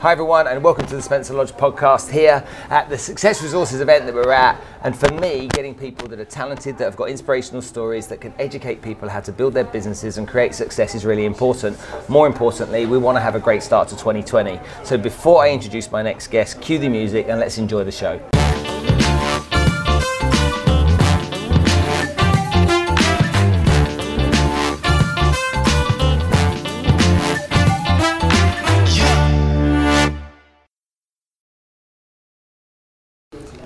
[0.00, 4.06] Hi, everyone, and welcome to the Spencer Lodge podcast here at the Success Resources event
[4.06, 4.58] that we're at.
[4.82, 8.32] And for me, getting people that are talented, that have got inspirational stories, that can
[8.38, 11.78] educate people how to build their businesses and create success is really important.
[12.08, 14.58] More importantly, we want to have a great start to 2020.
[14.84, 18.18] So before I introduce my next guest, cue the music and let's enjoy the show.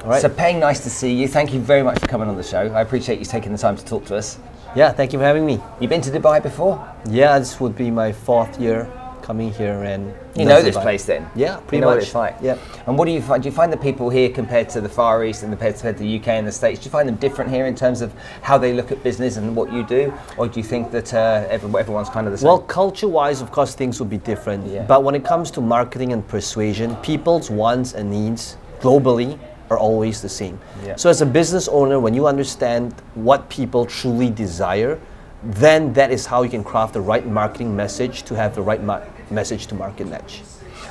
[0.05, 0.21] All right.
[0.21, 1.27] So, Peng, nice to see you.
[1.27, 2.59] Thank you very much for coming on the show.
[2.75, 4.39] I appreciate you taking the time to talk to us.
[4.77, 5.59] Yeah, thank you for having me.
[5.81, 6.77] You've been to Dubai before?
[7.09, 8.87] Yeah, this would be my fourth year
[9.23, 11.27] coming here, and You know that's this place then?
[11.35, 11.95] Yeah, You pretty know much.
[11.95, 12.37] what it's like?
[12.43, 12.59] Yeah.
[12.87, 13.43] And what do you find?
[13.43, 16.19] Do you find the people here compared to the Far East and compared to the
[16.19, 18.75] UK and the States, do you find them different here in terms of how they
[18.75, 20.13] look at business and what you do?
[20.37, 22.49] Or do you think that uh, everyone's kind of the same?
[22.49, 24.67] Well, culture-wise, of course, things will be different.
[24.67, 24.85] Yeah.
[24.85, 29.39] But when it comes to marketing and persuasion, people's wants and needs globally
[29.75, 30.59] are always the same.
[30.85, 30.97] Yeah.
[30.97, 34.99] So, as a business owner, when you understand what people truly desire,
[35.43, 38.81] then that is how you can craft the right marketing message to have the right
[39.31, 40.43] message to market match.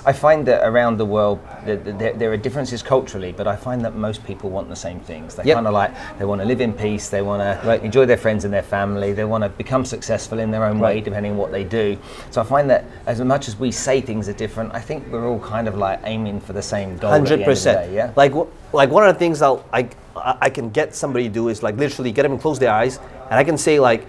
[0.05, 3.55] I find that around the world that that there, there are differences culturally, but I
[3.55, 5.35] find that most people want the same things.
[5.35, 5.55] They Yep.
[5.55, 7.81] kind of like they want to live in peace, they want to Right.
[7.83, 10.99] enjoy their friends and their family, they want to become successful in their own way,
[10.99, 11.97] depending on what they do.
[12.31, 15.25] So I find that as much as we say things are different, I think we're
[15.27, 17.11] all kind of like aiming for the same goal.
[17.11, 17.91] at the end of Hundred percent.
[17.93, 18.11] Yeah.
[18.15, 18.33] Like
[18.73, 21.63] like one of the things I'll, I I I can get somebody to do is
[21.63, 24.05] like literally get them to close their eyes, and I can say like,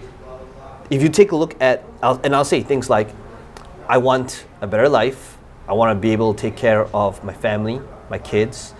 [0.89, 3.07] if you take a look at, I'll, and I'll say things like,
[3.87, 5.37] I want a better life.
[5.67, 8.75] I want to be able to take care of my family, my kids.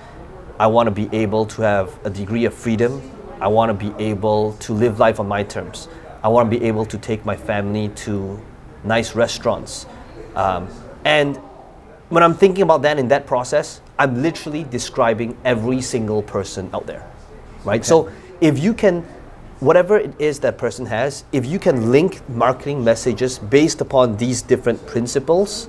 [0.60, 3.02] I want to be able to have a degree of freedom.
[3.42, 5.88] I want to be able to live life on my terms.
[6.24, 8.40] I want to be able to take my family to
[8.84, 9.88] nice restaurants.
[10.36, 10.68] Um,
[11.04, 11.38] and
[12.10, 16.86] when I'm thinking about that in that process, I'm literally describing every single person out
[16.86, 17.10] there,
[17.64, 17.84] right?
[17.84, 19.02] So if you can,
[19.60, 24.44] whatever it is that person has, if you can link marketing messages based upon these
[24.44, 25.68] different principles,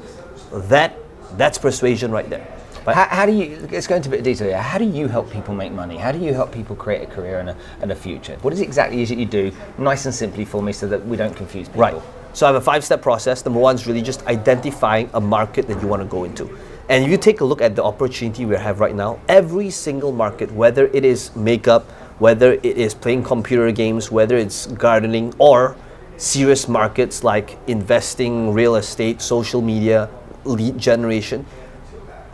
[0.52, 0.98] that
[1.36, 2.46] that's persuasion right there.
[2.84, 4.62] But How, how do you, let's go into a bit of detail here.
[4.62, 5.96] How do you help people make money?
[5.96, 8.36] How do you help people create a career and a, and a future?
[8.42, 11.16] What is exactly is it you do, nice and simply for me so that we
[11.16, 11.80] don't confuse people?
[11.80, 12.02] Right.
[12.32, 13.44] So I have a five step process.
[13.44, 16.56] Number one is really just identifying a market that you want to go into.
[16.88, 20.12] And if you take a look at the opportunity we have right now, every single
[20.12, 25.76] market, whether it is makeup, whether it is playing computer games, whether it's gardening, or
[26.18, 30.08] serious markets like investing, real estate, social media,
[30.46, 31.44] lead generation,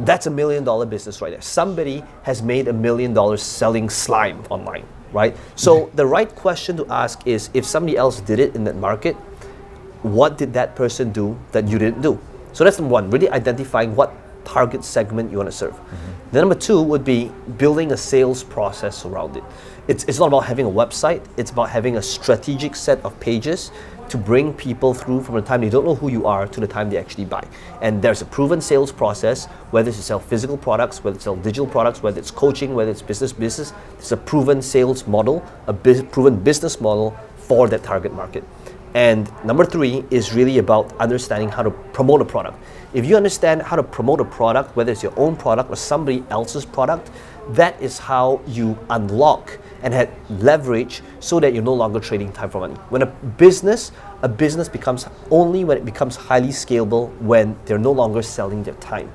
[0.01, 1.43] that's a million dollar business right there.
[1.43, 5.37] Somebody has made a million dollars selling slime online, right?
[5.55, 9.15] So the right question to ask is if somebody else did it in that market,
[10.03, 12.19] what did that person do that you didn't do?
[12.53, 14.13] So that's number one, really identifying what
[14.45, 15.75] target segment you want to serve.
[15.75, 16.13] Mm-hmm.
[16.33, 19.45] Then number two would be building a sales process around it.
[19.89, 23.71] It's, it's not about having a website, it's about having a strategic set of pages
[24.13, 26.67] to bring people through from the time they don't know who you are to the
[26.67, 27.43] time they actually buy.
[27.81, 31.37] And there's a proven sales process, whether it's to sell physical products, whether it's sell
[31.37, 35.73] digital products, whether it's coaching, whether it's business business, it's a proven sales model, a
[35.73, 38.45] proven business model for that target market.
[38.95, 42.59] And number three is really about understanding how to promote a product.
[42.93, 46.25] If you understand how to promote a product, whether it's your own product or somebody
[46.29, 47.11] else's product,
[47.51, 52.51] that is how you unlock and have leverage so that you're no longer trading time
[52.51, 52.75] for money.
[52.91, 57.93] When a business, a business becomes only when it becomes highly scalable when they're no
[57.93, 59.11] longer selling their time.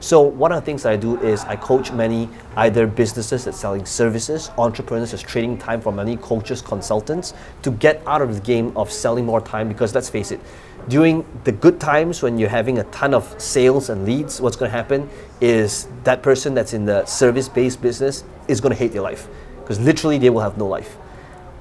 [0.00, 3.58] So one of the things that I do is I coach many either businesses that's
[3.58, 8.40] selling services, entrepreneurs that's trading time for money, coaches, consultants to get out of the
[8.40, 10.40] game of selling more time because let's face it,
[10.88, 14.70] during the good times when you're having a ton of sales and leads, what's going
[14.70, 15.08] to happen
[15.40, 19.28] is that person that's in the service-based business is going to hate their life
[19.60, 20.96] because literally they will have no life.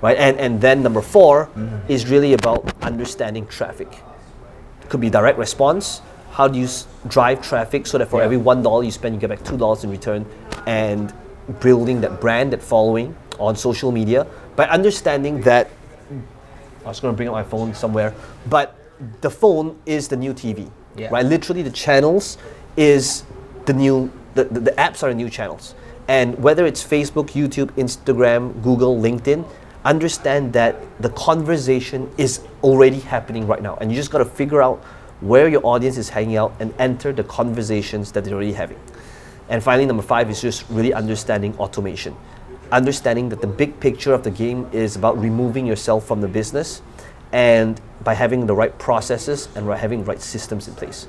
[0.01, 0.17] Right?
[0.17, 1.91] And and then number 4 mm-hmm.
[1.91, 3.87] is really about understanding traffic
[4.89, 6.01] could be direct response.
[6.35, 8.25] How do you s- drive traffic so that for Yeah.
[8.25, 10.25] every one dollar you spend, you get back two dollars in return,
[10.67, 11.13] and
[11.61, 14.27] building that brand, that following on social media
[14.57, 15.69] by understanding that.
[16.85, 18.13] I was going to bring up my phone somewhere,
[18.49, 18.75] but
[19.21, 21.07] the phone is the new TV, Yeah.
[21.09, 21.25] right?
[21.25, 22.37] Literally, the channels
[22.77, 23.23] is
[23.65, 24.11] the new.
[24.35, 25.73] The, the, the apps are the new channels,
[26.09, 29.45] and whether it's Facebook, YouTube, Instagram, Google, LinkedIn,
[29.85, 34.61] understand that the conversation is already happening right now, and you just got to figure
[34.61, 34.83] out
[35.25, 38.79] where your audience is hanging out and enter the conversations that they're already having.
[39.49, 42.15] And finally, number five is just really understanding automation.
[42.71, 46.81] Understanding that the big picture of the game is about removing yourself from the business
[47.31, 51.07] and by having the right processes and having the right systems in place.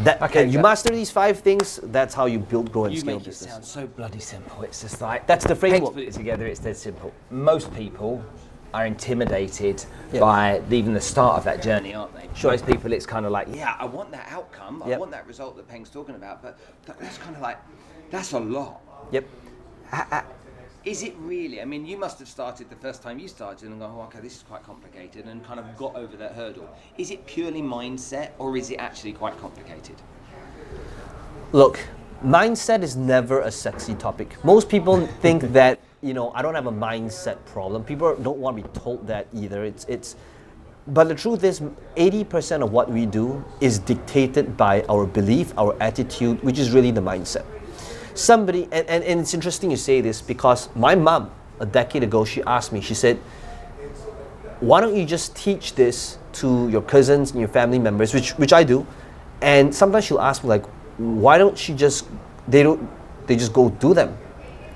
[0.00, 3.16] That, Okay, you master these five things, that's how you build, grow, and You scale
[3.16, 3.50] make it business.
[3.52, 4.62] sound so bloody simple.
[4.62, 5.92] It's just like That's the framework.
[5.94, 6.46] put it together.
[6.46, 7.12] It's dead simple.
[7.30, 8.24] Most people
[8.74, 9.84] are intimidated
[10.18, 12.28] by even the start of that journey, aren't they?
[12.34, 12.50] Sure.
[12.50, 14.82] Most people, it's kind of like, yeah, I want that outcome.
[14.82, 16.58] I want that result that Peng's talking about, but
[16.98, 17.58] that's kind of like,
[18.10, 18.80] that's a lot.
[19.10, 19.26] Yep.
[20.84, 21.62] Is it really?
[21.62, 24.18] I mean, you must have started the first time you started and gone, oh, okay,
[24.18, 26.68] this is quite complicated, and kind of got over that hurdle.
[26.98, 29.94] Is it purely mindset, or is it actually quite complicated?
[31.52, 31.78] Look,
[32.24, 34.42] mindset is never a sexy topic.
[34.44, 37.84] Most people think that, you know, I don't have a mindset problem.
[37.84, 39.64] People don't want to be told that either.
[39.64, 40.16] It's it's
[40.88, 41.60] but the truth is
[41.96, 46.90] 80% of what we do is dictated by our belief, our attitude, which is really
[46.90, 47.44] the mindset.
[48.14, 52.24] Somebody and, and, and it's interesting you say this because my mom a decade ago
[52.24, 53.16] she asked me, she said,
[54.58, 58.52] why don't you just teach this to your cousins and your family members, which which
[58.52, 58.84] I do,
[59.40, 60.66] and sometimes she'll ask me like,
[60.98, 62.08] why don't she just
[62.48, 62.88] they don't
[63.28, 64.18] they just go do them,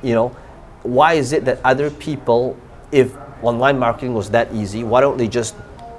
[0.05, 0.37] you know?
[0.87, 2.57] Why is it that other people,
[2.93, 5.57] if online marketing was that easy, why don't they just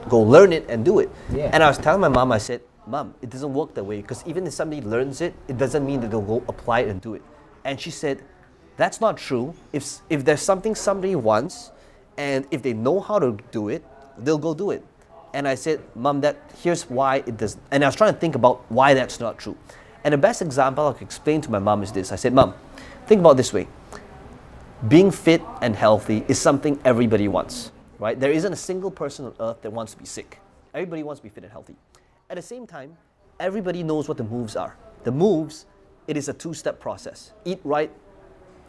[0.07, 1.09] go learn it and do it?
[1.31, 1.49] Yeah.
[1.51, 4.23] And I was telling my mom, I said, Mom, it doesn't work that way because
[4.25, 7.15] even if somebody learns it, it doesn't mean that they'll go apply it and do
[7.15, 7.21] it.
[7.65, 8.23] And she said,
[8.77, 9.53] That's not true.
[9.73, 11.71] If, if there's something somebody wants
[12.17, 13.83] and if they know how to do it,
[14.17, 14.85] they'll go do it.
[15.33, 17.61] And I said, Mom, that here's why it doesn't.
[17.71, 19.57] And I was trying to think about why that's not true.
[20.05, 22.53] And the best example I could explain to my mom is this I said, Mom,
[23.05, 23.67] think about this way
[24.87, 28.19] being fit and healthy is something everybody wants, right?
[28.19, 30.39] There isn't a single person on earth that wants to be sick.
[30.73, 31.75] Everybody wants to be fit and healthy.
[32.29, 32.95] At the same time,
[33.39, 34.77] everybody knows what the moves are.
[35.03, 35.65] The moves,
[36.07, 37.33] it is a two-step process.
[37.43, 37.91] Eat right,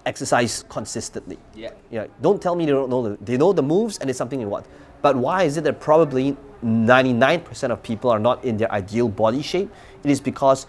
[0.06, 1.38] exercise consistently.
[1.54, 1.72] Yeah.
[1.90, 2.06] Yeah.
[2.22, 4.46] Don't tell me they don't know the, they know the moves and it's something they
[4.46, 4.66] want.
[5.02, 9.42] But why is it that probably 99% of people are not in their ideal body
[9.42, 9.70] shape?
[10.02, 10.66] It is because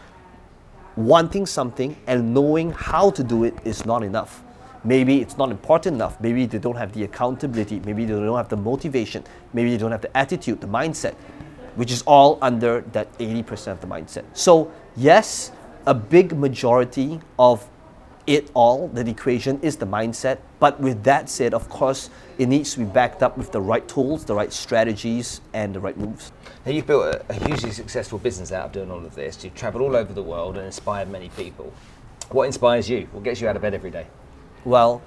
[0.97, 4.43] wanting something and knowing how to do it is not enough.
[4.83, 6.19] Maybe it's not important enough.
[6.21, 7.79] Maybe they don't have the accountability.
[7.81, 9.23] Maybe they don't have the motivation.
[9.53, 11.15] Maybe they don't have the attitude, the mindset,
[11.75, 14.23] which is all under that 80% of the mindset.
[14.33, 15.51] So, yes,
[15.85, 17.67] a big majority of
[18.29, 20.37] it all, the equation is the mindset.
[20.59, 23.85] But with that said, of course, it needs to be backed up with the right
[23.87, 26.31] tools, the right strategies, and the right moves.
[26.65, 29.43] Now, you've built a, a hugely successful business out of doing all of this.
[29.43, 31.73] You've travelled all over the world and inspired many people.
[32.29, 33.07] What inspires you?
[33.11, 34.05] What gets you out of bed every day?
[34.65, 35.01] Well,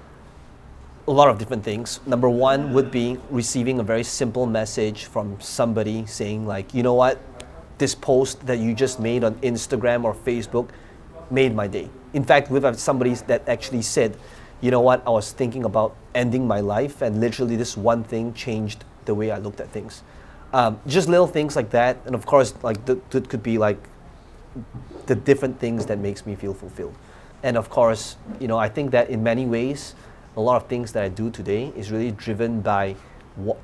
[1.06, 2.00] a lot of different things.
[2.06, 6.94] Number one would be receiving a very simple message from somebody saying, like, you know
[6.94, 7.19] what,
[7.78, 10.70] this post that you just made on Instagram or Facebook
[11.31, 11.90] made my day.
[12.12, 14.16] In fact, we've had somebody that actually said,
[14.60, 18.32] you know what, I was thinking about ending my life, and literally this one thing
[18.32, 20.02] changed the way I looked at things.
[20.52, 23.78] Um, just little things like that, and of course, like th- it could be like
[25.06, 26.94] the different things that makes me feel fulfilled.
[27.42, 29.94] And of course, you know, I think that in many ways,
[30.36, 32.94] a lot of things that I do today is really driven by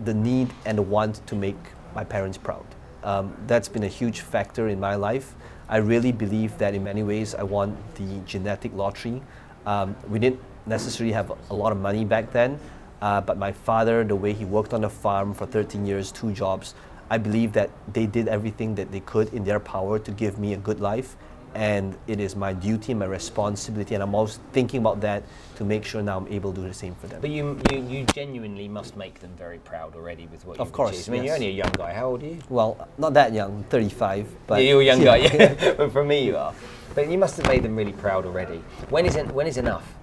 [0.00, 1.56] the need and the want to make
[1.94, 2.66] my parents proud.
[3.04, 5.34] Um, that's been a huge factor in my life.
[5.68, 9.22] I really believe that in many ways I won the genetic lottery.
[9.66, 12.58] Um, we didn't necessarily have a lot of money back then,
[13.00, 16.32] uh, but my father, the way he worked on the farm for 13 years, two
[16.32, 16.74] jobs,
[17.10, 20.52] I believe that they did everything that they could in their power to give me
[20.54, 21.16] a good life.
[21.54, 25.22] And it is my duty and my responsibility, and I'm always thinking about that
[25.56, 27.20] to make sure now I'm able to do the same for them.
[27.20, 30.72] But you, you, you genuinely must make them very proud already with what Of you've
[30.72, 31.08] course, achieved.
[31.08, 31.26] I mean, yes.
[31.26, 31.92] you're only a young guy.
[31.92, 32.38] How old are you?
[32.48, 35.74] Well, not that young, 35, but yeah, you're a young guy, yeah.
[35.76, 36.54] but for me, you are.
[36.94, 38.62] But you must have made them really proud already.
[38.90, 39.94] When is, it, when is enough?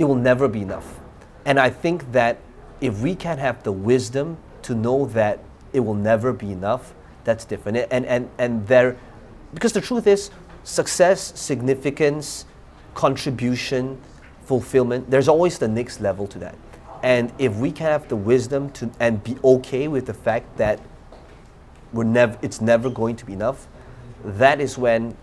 [0.00, 0.98] it will never be enough.
[1.44, 2.38] And I think that
[2.80, 5.40] if we can have the wisdom to know that
[5.74, 7.86] it will never be enough, that's different.
[7.90, 8.96] And and and there,
[9.54, 10.30] because the truth is,
[10.64, 12.44] success, significance,
[12.94, 14.00] contribution,
[14.44, 15.10] fulfillment.
[15.10, 16.56] There's always the next level to that.
[17.02, 20.80] And if we can have the wisdom to and be okay with the fact that
[21.92, 23.66] we're never, it's never going to be enough,
[24.24, 25.16] that is when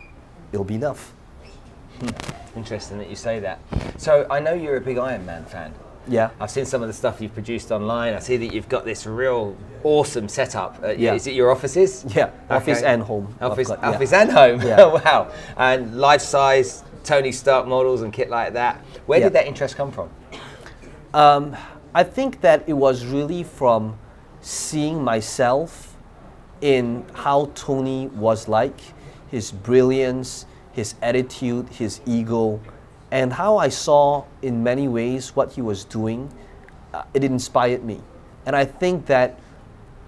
[0.51, 1.13] it'll be enough.
[1.99, 2.57] Hmm.
[2.57, 3.59] Interesting that you say that.
[3.97, 5.73] So I know you're a big Iron Man fan.
[6.07, 6.29] Yeah.
[6.39, 8.13] I've seen some of the stuff you've produced online.
[8.13, 10.79] I see that you've got this real awesome setup.
[10.83, 11.13] Uh, Yeah.
[11.13, 12.05] Is it your offices?
[12.15, 12.87] Yeah, office Okay.
[12.93, 13.35] and home.
[13.41, 13.89] Office, got- yeah.
[13.89, 14.61] office and home.
[14.61, 14.85] Yeah.
[15.03, 15.31] wow.
[15.57, 18.77] And life size Tony Stark models and kit like that.
[19.05, 19.25] Where Yeah.
[19.25, 20.09] did that interest come from?
[21.13, 21.55] Um,
[21.93, 23.97] I think that it was really from
[24.41, 25.95] seeing myself
[26.61, 28.79] in how Tony was like,
[29.29, 32.59] his brilliance, his attitude, his ego,
[33.11, 36.31] and how I saw in many ways what he was doing.
[36.93, 38.01] Uh, it inspired me.
[38.45, 39.39] And I think that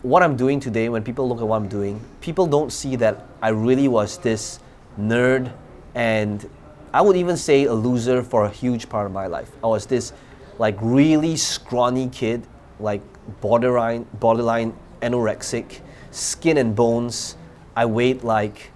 [0.02, 3.26] what I'm doing today, when people look at what I'm doing, people don't see that
[3.42, 4.60] I really was this
[5.00, 5.52] nerd
[5.96, 6.50] and
[6.94, 9.52] I would even say a loser for a huge part of my life.
[9.64, 10.14] I was this
[10.58, 12.48] like really scrawny kid,
[12.80, 13.02] like
[13.42, 17.36] borderline borderline anorexic, skin and bones.
[17.76, 18.72] I weighed like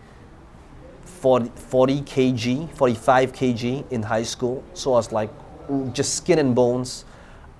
[1.23, 4.61] 40, 40 kg, 45 kg in high school.
[4.73, 5.29] So I was like
[5.93, 7.05] just skin and bones,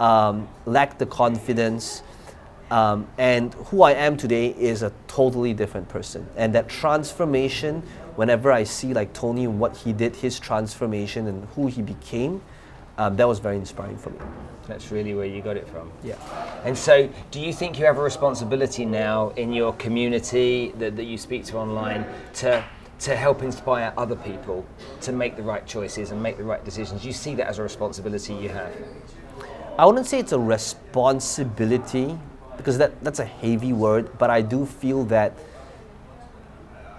[0.01, 2.03] um, lacked the confidence.
[2.72, 6.27] Um, and who I am today is a totally different person.
[6.36, 7.84] And that transformation,
[8.17, 12.41] whenever I see like Tony, and what he did, his transformation and who he became,
[12.98, 14.20] um, that was very inspiring for me.
[14.67, 15.89] That's really where you got it from.
[16.03, 16.15] Yeah.
[16.65, 21.05] And so, do you think you have a responsibility now in your community that, that
[21.05, 22.05] you speak to online
[22.36, 22.63] to
[23.00, 24.65] to help inspire other people
[25.01, 27.05] to make the right choices and make the right decisions?
[27.05, 28.73] You see that as a responsibility you have.
[29.77, 32.17] I wouldn't say it's a responsibility
[32.57, 35.33] because that, that's a heavy word, but I do feel that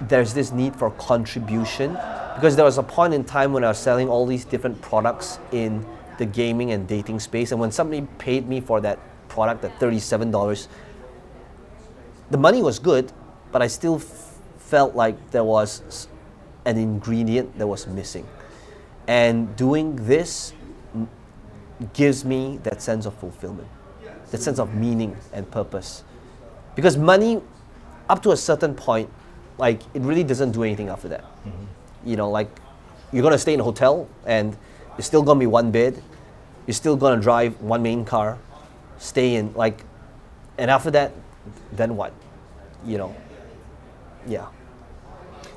[0.00, 1.92] there's this need for contribution
[2.34, 5.38] because there was a point in time when I was selling all these different products
[5.52, 5.86] in
[6.18, 8.98] the gaming and dating space, and when somebody paid me for that
[9.28, 10.68] product at $37,
[12.30, 13.12] the money was good,
[13.52, 13.98] but I still
[14.66, 16.08] felt like there was
[16.64, 18.26] an ingredient that was missing.
[19.06, 20.52] And doing this
[21.92, 23.68] gives me that sense of fulfillment,
[24.30, 26.04] that sense of meaning and purpose.
[26.74, 27.40] Because money,
[28.08, 29.10] up to a certain point,
[29.58, 31.22] like it really doesn't do anything after that.
[31.22, 32.08] Mm-hmm.
[32.08, 32.48] You know, like
[33.12, 34.56] you're gonna stay in a hotel and
[34.96, 36.02] it's still gonna be one bed.
[36.66, 38.38] You're still gonna drive one main car,
[38.98, 39.84] stay in like,
[40.56, 41.12] and after that,
[41.72, 42.12] then what?
[42.84, 43.16] You know,
[44.26, 44.46] yeah.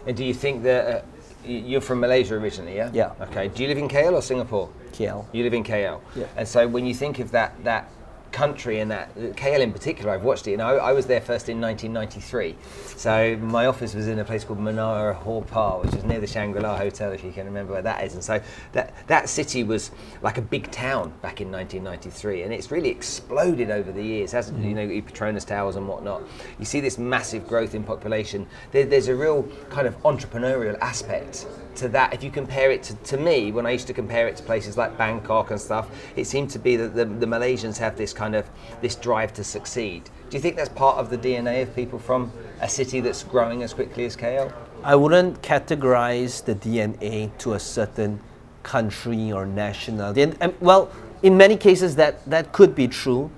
[0.05, 1.01] And do you think that uh,
[1.45, 2.75] you're from Malaysia originally?
[2.75, 2.91] Yeah.
[2.93, 3.13] Yeah.
[3.21, 3.49] Okay.
[3.49, 4.69] Do you live in KL or Singapore?
[4.91, 5.25] KL.
[5.33, 6.01] You live in KL.
[6.15, 6.25] Yeah.
[6.35, 7.89] And so when you think of that that
[8.31, 10.51] country and that KL in particular, I've watched it.
[10.51, 12.55] You know, I was there first in 1993.
[12.95, 16.27] So my office was in a place called Menara Haw Par, which is near the
[16.27, 18.13] Shangri-La Hotel, if you can remember where that is.
[18.13, 18.41] And so
[18.73, 19.91] that that city was
[20.21, 24.57] like a big town back in 1993, and it's really exploded over the years, hasn't
[24.57, 24.67] mm-hmm.
[24.67, 26.23] You know, Petronas Towers and whatnot.
[26.59, 28.47] You see this massive growth in population.
[28.71, 32.95] There, there's a real kind of entrepreneurial aspect to that, if you compare it to,
[32.95, 36.25] to me, when I used to compare it to places like Bangkok and stuff, it
[36.25, 38.49] seemed to be that the, the Malaysians have this kind of
[38.81, 40.09] this drive to succeed.
[40.29, 42.31] Do you think that's part of the DNA of people from
[42.61, 44.51] a city that's growing as quickly as KL?
[44.83, 48.19] I wouldn't categorize the DNA to a certain
[48.63, 50.21] country or nationality.
[50.21, 50.91] And, and, um, well,
[51.23, 53.31] in many cases that, that could be true,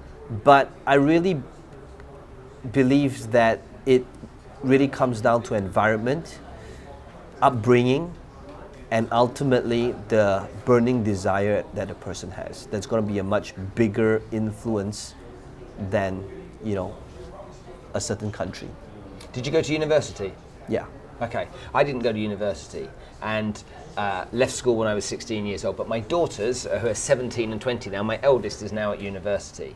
[0.44, 1.42] but I really
[2.72, 4.06] believe that it
[4.64, 6.40] really comes down to environment,
[7.42, 8.14] upbringing,
[8.92, 12.66] and ultimately the burning desire that a person has.
[12.68, 15.14] That's going to be a much bigger influence
[15.90, 16.24] than
[16.64, 16.96] you know
[17.94, 18.70] a certain country.
[19.34, 20.34] Did you go to university?
[20.68, 20.86] Yeah.
[21.22, 21.48] Okay.
[21.74, 22.90] I didn't go to university
[23.22, 23.62] and
[23.98, 27.52] uh, left school when i was 16 years old but my daughters who are 17
[27.52, 29.76] and 20 now my eldest is now at university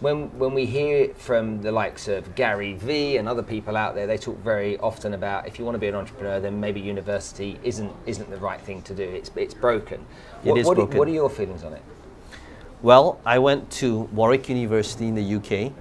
[0.00, 3.94] when when we hear it from the likes of Gary Vee and other people out
[3.94, 6.80] there, they talk very often about if you want to be an entrepreneur, then maybe
[6.80, 9.02] university isn't isn't the right thing to do.
[9.02, 10.04] It's it's broken.
[10.44, 10.96] It what, is what broken.
[10.96, 11.82] Are, what are your feelings on it?
[12.80, 15.72] Well, I went to Warwick University in the UK.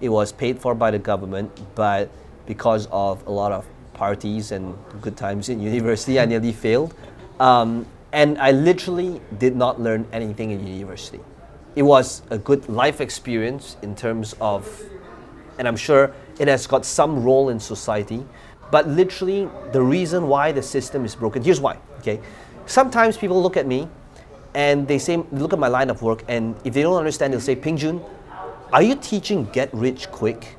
[0.00, 2.10] It was paid for by the government, but
[2.46, 6.94] because of a lot of parties and good times in university, I nearly failed.
[7.40, 11.20] Um, and I literally did not learn anything in university
[11.76, 14.66] it was a good life experience in terms of,
[15.58, 18.26] and I'm sure it has got some role in society.
[18.70, 21.76] But literally, the reason why the system is broken, here's why.
[21.98, 22.20] Okay,
[22.64, 23.88] sometimes people look at me
[24.54, 27.40] and they say, look at my line of work, and if they don't understand, they'll
[27.40, 28.02] say, Peng Joon,
[28.72, 30.56] are you teaching get rich quick?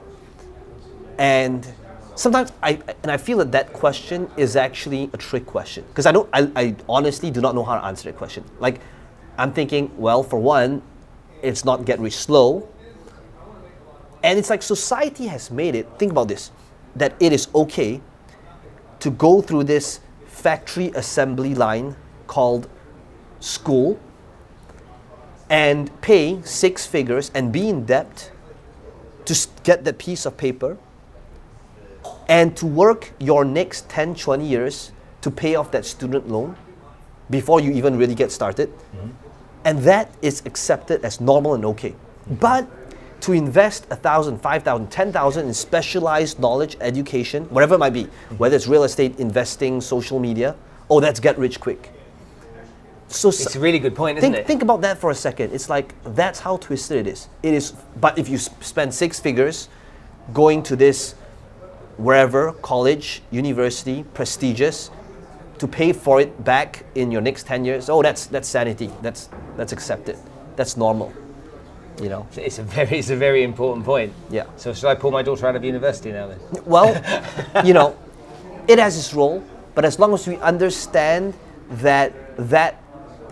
[1.17, 1.67] And
[2.13, 6.11] sometimes I and I feel that that question is actually a trick question because I
[6.11, 8.43] don't I, I honestly do not know how to answer that question.
[8.59, 8.79] Like
[9.37, 10.81] I'm thinking, well, for one,
[11.41, 12.67] it's not get rich slow.
[14.23, 16.51] And it's like society has made it, think about this,
[16.95, 18.01] that it is okay
[18.99, 22.67] to go through this factory assembly line called
[23.39, 23.99] school
[25.49, 28.31] and pay six figures and be in debt
[29.25, 30.77] to get that piece of paper
[32.27, 34.91] and to work your next 10, 20 years
[35.21, 36.55] to pay off that student loan
[37.29, 38.69] before you even really get started.
[38.69, 39.26] Mm-hmm.
[39.67, 41.93] And that is accepted as normal and okay.
[42.39, 42.69] But
[43.21, 47.91] to invest a thousand, five thousand, ten thousand in specialized knowledge, education, whatever it might
[47.91, 48.05] be,
[48.37, 50.55] whether it's real estate, investing, social media,
[50.89, 51.91] oh, that's get rich quick.
[53.09, 54.47] So it's a really good point, isn't think, it?
[54.47, 55.51] Think about that for a second.
[55.51, 57.27] It's like that's how twisted it is.
[57.43, 59.67] It is, but if you spend six figures
[60.33, 61.13] going to this
[61.97, 64.91] wherever, college, university, prestigious,
[65.59, 68.91] to pay for it back in your next 10 years, oh, that's, that's sanity.
[69.01, 70.17] That's, that's accepted.
[70.55, 71.11] That's normal.
[72.01, 72.27] You know?
[72.35, 74.13] It's a very, it's a very important point.
[74.29, 74.45] Yeah.
[74.55, 76.39] So should I pull my daughter out of university now then?
[76.65, 76.93] Well,
[77.65, 77.97] you know,
[78.67, 79.43] it has its role,
[79.75, 81.33] but as long as we understand
[81.69, 82.81] that that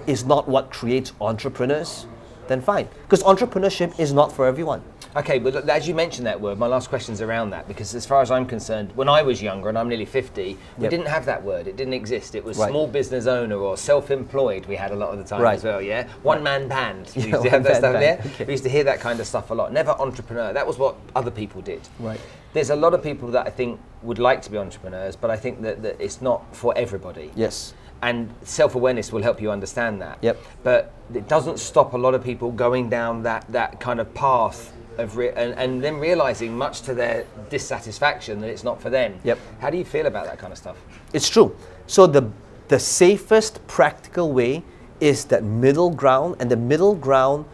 [0.08, 2.08] is not what creates entrepreneurs,
[2.48, 2.88] then fine.
[3.04, 4.84] Because entrepreneurship is not for everyone.
[5.18, 8.06] Okay, but look, as you mentioned that word, my last question's around that because as
[8.06, 10.92] far as I'm concerned, when I was younger and I'm nearly 50, we Yep.
[10.92, 11.68] didn't have that word.
[11.68, 12.36] It didn't exist.
[12.36, 12.70] It was Right.
[12.70, 14.66] small business owner or self-employed.
[14.66, 15.56] We had a lot of the time Right.
[15.56, 15.82] as well.
[15.82, 17.12] Yeah, one man band.
[17.16, 18.20] We Yeah, used to have that stuff band, there.
[18.34, 18.44] okay.
[18.44, 19.72] We used to hear that kind of stuff a lot.
[19.72, 20.52] Never entrepreneur.
[20.52, 21.80] That was what other people did.
[21.98, 22.20] Right.
[22.52, 25.38] There's a lot of people that I think would like to be entrepreneurs, but I
[25.38, 27.32] think that, that it's not for everybody.
[27.36, 27.74] Yes.
[28.02, 30.18] And self awareness will help you understand that.
[30.22, 30.38] Yep.
[30.64, 34.74] But it doesn't stop a lot of people going down that, that kind of path
[34.98, 39.20] of re- and, and then realizing, much to their dissatisfaction, that it's not for them.
[39.24, 39.40] Yep.
[39.60, 40.78] How do you feel about that kind of stuff?
[41.14, 41.56] It's true.
[41.88, 42.30] So the
[42.68, 44.64] the safest practical way
[45.00, 47.46] is that middle ground, and the middle ground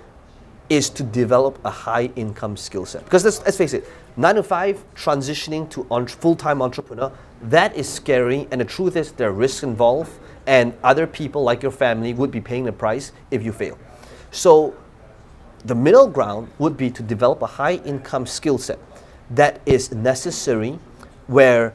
[0.69, 3.03] is to develop a high income skill set.
[3.03, 5.83] Because let's, let's face it, nine to five transitioning to
[6.15, 8.47] full time entrepreneur, that is scary.
[8.51, 10.11] And the truth is, there are risks involved,
[10.47, 13.77] and other people like your family would be paying the price if you fail.
[14.31, 14.73] So
[15.65, 18.79] the middle ground would be to develop a high income skill set
[19.29, 20.79] that is necessary
[21.27, 21.73] where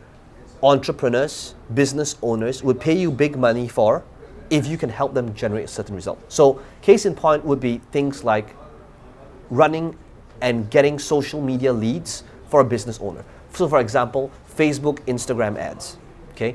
[0.62, 4.02] entrepreneurs, business owners would pay you big money for
[4.50, 6.20] if you can help them generate a certain result.
[6.28, 8.54] So, case in point would be things like
[9.50, 9.96] running
[10.40, 13.24] and getting social media leads for a business owner.
[13.52, 15.96] So, for example, Facebook, Instagram ads.
[16.32, 16.54] Okay,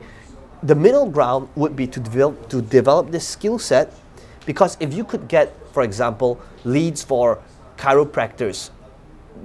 [0.63, 3.91] the middle ground would be to develop to develop this skill set,
[4.45, 7.39] because if you could get, for example, leads for
[7.77, 8.69] chiropractors,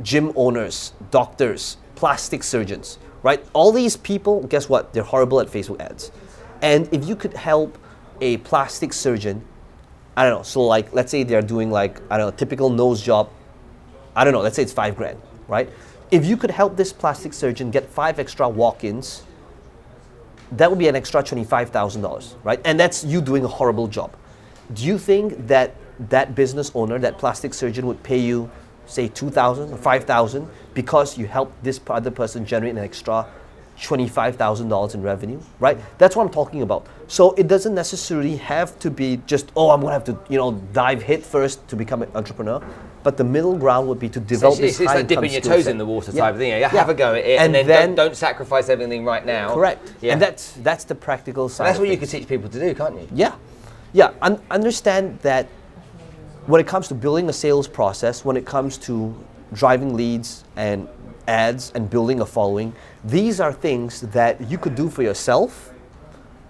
[0.02, 3.44] gym owners, doctors, plastic surgeons, right?
[3.52, 4.92] All these people, guess what?
[4.92, 6.12] They're horrible at Facebook ads.
[6.62, 7.78] And if you could help
[8.20, 9.44] a plastic surgeon,
[10.16, 13.02] I don't know, so like let's say they're doing like, I don't know, typical nose
[13.02, 13.30] job,
[14.14, 15.68] I don't know, let's say it's five grand, right?
[16.10, 19.24] If you could help this plastic surgeon get five extra walk ins,
[20.52, 22.60] that would be an extra $25,000, right?
[22.64, 24.14] And that's you doing a horrible job.
[24.72, 28.50] Do you think that that business owner, that plastic surgeon would pay you,
[28.86, 33.26] say, 2000 or 5000 because you helped this other person generate an extra
[33.78, 35.78] $25,000 in revenue, right?
[35.98, 36.86] That's what I'm talking about.
[37.08, 40.52] So it doesn't necessarily have to be just, oh, I'm gonna have to, you know,
[40.72, 42.62] dive head first to become an entrepreneur.
[43.02, 45.64] But the middle ground would be to develop It's, this it's, like dipping your toes
[45.64, 45.70] set.
[45.70, 46.22] in the water Yeah.
[46.22, 46.50] type of thing.
[46.50, 46.68] Yeah, Yeah.
[46.70, 49.54] have a go at it, and, And then, then- don't, don't sacrifice everything right now.
[49.54, 49.92] Correct.
[50.00, 50.14] Yeah.
[50.14, 51.66] And that's that's the practical side.
[51.68, 53.06] that's what you can teach people to do, can't you?
[53.14, 53.34] Yeah,
[53.92, 54.10] yeah.
[54.22, 55.46] Un- understand that
[56.46, 59.14] when it comes to building a sales process, when it comes to
[59.52, 60.88] driving leads and
[61.28, 62.72] ads and building a following,
[63.04, 65.72] these are things that you could do for yourself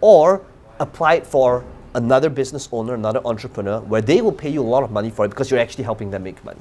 [0.01, 0.43] or
[0.81, 4.83] apply it for another business owner, another entrepreneur, where they will pay you a lot
[4.83, 6.61] of money for it because you're actually helping them make money.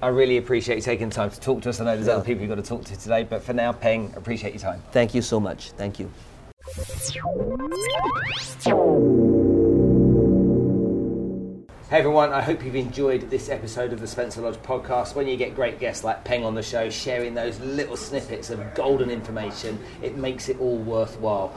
[0.00, 1.80] I really appreciate you taking time to talk to us.
[1.80, 2.14] I know there's Yeah.
[2.14, 4.82] other people you've got to talk to today, but for now, Peng, appreciate your time.
[4.92, 5.72] Thank you so much.
[5.72, 6.10] Thank you.
[11.92, 15.14] Hey everyone, I hope you've enjoyed this episode of the Spencer Lodge podcast.
[15.14, 18.74] When you get great guests like Peng on the show, sharing those little snippets of
[18.74, 21.54] golden information, it makes it all worthwhile.